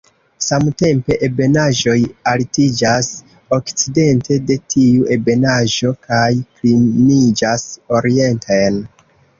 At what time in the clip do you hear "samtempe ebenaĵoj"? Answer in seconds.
0.43-1.97